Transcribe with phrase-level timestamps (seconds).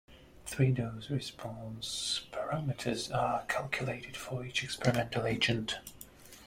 [0.47, 5.77] Three dose response parameters are calculated for each experimental agent.